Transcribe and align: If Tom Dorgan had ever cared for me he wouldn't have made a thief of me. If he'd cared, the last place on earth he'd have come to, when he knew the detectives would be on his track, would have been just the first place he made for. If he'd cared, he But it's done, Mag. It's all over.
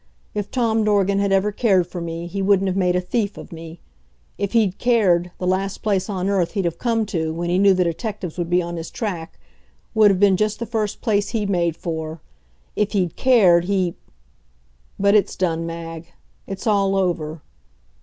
If 0.33 0.49
Tom 0.49 0.83
Dorgan 0.83 1.19
had 1.19 1.31
ever 1.31 1.51
cared 1.51 1.85
for 1.85 2.01
me 2.01 2.25
he 2.25 2.41
wouldn't 2.41 2.65
have 2.67 2.75
made 2.75 2.95
a 2.95 3.01
thief 3.01 3.37
of 3.37 3.51
me. 3.51 3.81
If 4.35 4.53
he'd 4.53 4.79
cared, 4.79 5.29
the 5.37 5.45
last 5.45 5.83
place 5.83 6.09
on 6.09 6.27
earth 6.27 6.53
he'd 6.53 6.65
have 6.65 6.79
come 6.79 7.05
to, 7.05 7.31
when 7.31 7.51
he 7.51 7.59
knew 7.59 7.75
the 7.75 7.83
detectives 7.83 8.35
would 8.39 8.49
be 8.49 8.63
on 8.63 8.77
his 8.77 8.89
track, 8.89 9.37
would 9.93 10.09
have 10.09 10.19
been 10.19 10.37
just 10.37 10.57
the 10.57 10.65
first 10.65 11.01
place 11.01 11.29
he 11.29 11.45
made 11.45 11.77
for. 11.77 12.19
If 12.75 12.93
he'd 12.93 13.15
cared, 13.15 13.65
he 13.65 13.93
But 14.99 15.13
it's 15.13 15.35
done, 15.35 15.67
Mag. 15.67 16.11
It's 16.47 16.65
all 16.65 16.95
over. 16.95 17.43